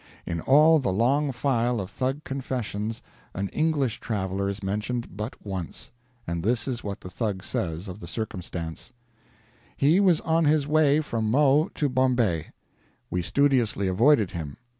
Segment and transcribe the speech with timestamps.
[0.25, 3.03] In all the long file of Thug confessions
[3.35, 5.91] an English traveler is mentioned but once
[6.25, 8.93] and this is what the Thug says of the circumstance:
[9.77, 12.47] "He was on his way from Mhow to Bombay.
[13.11, 14.57] We studiously avoided him.